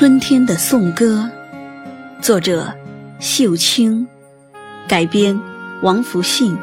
[0.00, 1.28] 春天的颂歌，
[2.22, 2.72] 作者
[3.18, 4.08] 秀清，
[4.88, 5.38] 改编
[5.82, 6.56] 王福信。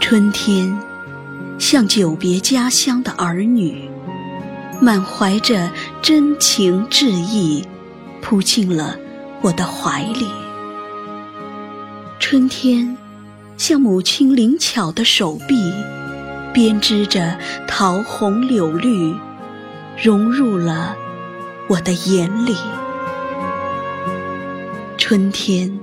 [0.00, 0.76] 春天，
[1.56, 3.88] 像久别家乡的儿女，
[4.80, 5.70] 满怀着
[6.02, 7.64] 真情挚意，
[8.20, 8.98] 扑进了
[9.42, 10.28] 我的怀里。
[12.18, 12.98] 春天。
[13.56, 15.72] 像母亲灵巧的手臂，
[16.52, 19.14] 编织着桃红柳绿，
[20.02, 20.96] 融入了
[21.68, 22.56] 我的眼里。
[24.98, 25.78] 春天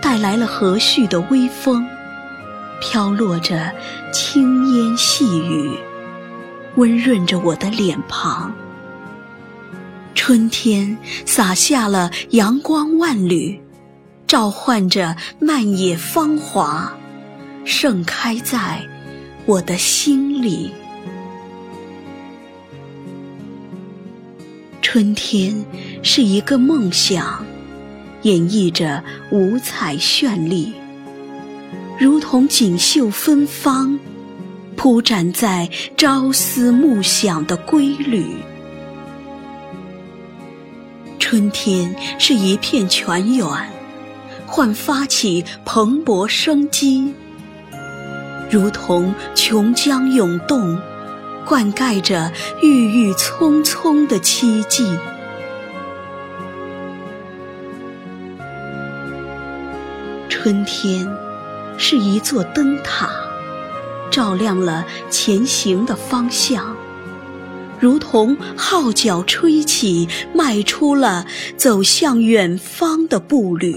[0.00, 1.86] 带来了和煦的微风，
[2.80, 3.70] 飘落着
[4.12, 5.72] 轻烟细雨，
[6.76, 8.52] 温润着我的脸庞。
[10.14, 10.96] 春天
[11.26, 13.60] 洒下了阳光万缕，
[14.26, 16.92] 召唤着漫野芳华。
[17.64, 18.80] 盛开在
[19.46, 20.72] 我的心里。
[24.82, 25.64] 春天
[26.02, 27.44] 是一个梦想，
[28.22, 30.72] 演绎着五彩绚丽，
[31.98, 34.00] 如同锦绣芬芳，
[34.76, 38.26] 铺展在朝思暮想的规律。
[41.20, 43.46] 春天是一片泉源，
[44.46, 47.14] 焕发起蓬勃生机。
[48.50, 50.76] 如同琼浆涌动，
[51.46, 54.98] 灌溉着郁郁葱葱的奇迹。
[60.28, 61.06] 春天
[61.78, 63.08] 是一座灯塔，
[64.10, 66.74] 照亮了前行的方向，
[67.78, 71.24] 如同号角吹起，迈出了
[71.56, 73.76] 走向远方的步履。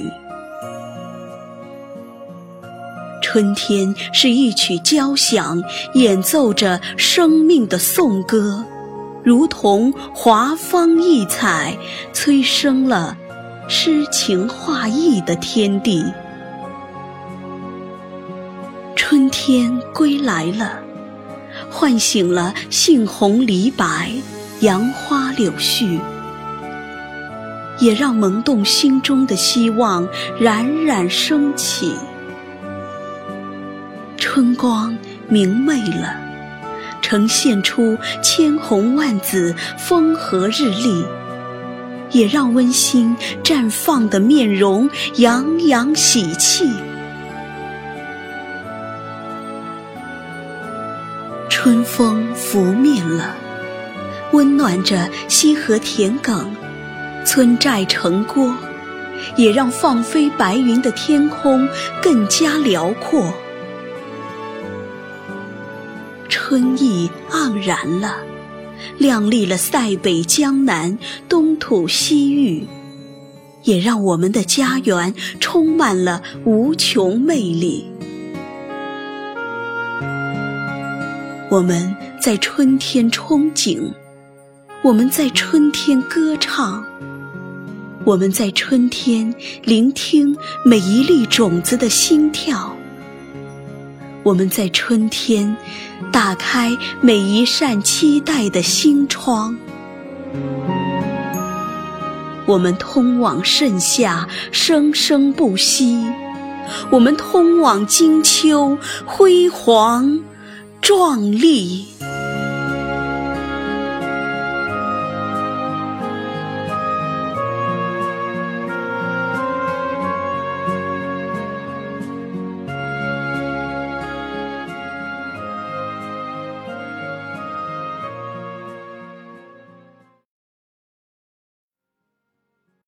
[3.34, 5.60] 春天是一曲交响，
[5.96, 8.64] 演奏着生命的颂歌，
[9.24, 11.76] 如同华芳异彩，
[12.14, 13.18] 催生了
[13.68, 16.06] 诗情画意的天地。
[18.96, 20.78] 春天归来了，
[21.72, 24.12] 唤醒了杏红梨白、
[24.60, 26.00] 杨花柳絮，
[27.80, 30.08] 也让萌动心中的希望
[30.40, 31.96] 冉冉升起。
[34.44, 34.98] 春光
[35.30, 36.18] 明媚了，
[37.02, 41.06] 呈现出千红万紫、风和日丽，
[42.12, 46.70] 也让温馨绽放的面容洋洋喜气。
[51.50, 53.34] 春风拂面了，
[54.34, 56.44] 温暖着西河田埂、
[57.24, 58.54] 村寨城郭，
[59.38, 61.66] 也让放飞白云的天空
[62.02, 63.34] 更加辽阔。
[66.54, 68.16] 春意盎然了，
[69.00, 72.68] 亮丽了塞北江南、东土西域，
[73.64, 77.90] 也让我们的家园充满了无穷魅力。
[81.50, 83.92] 我们在春天憧憬，
[84.84, 86.86] 我们在春天歌唱，
[88.06, 92.78] 我们在春天聆听每一粒种子的心跳。
[94.24, 95.56] 我们在春天
[96.12, 99.58] 打开每一扇期待的心窗，
[102.46, 106.06] 我们通往盛夏生生不息，
[106.90, 110.22] 我们通往金秋辉煌
[110.82, 111.86] 壮丽。